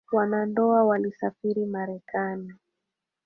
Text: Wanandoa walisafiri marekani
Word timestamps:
Wanandoa 0.11 0.83
walisafiri 0.83 1.65
marekani 1.65 2.53